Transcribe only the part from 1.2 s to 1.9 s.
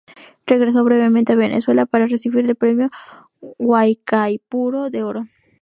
a Venezuela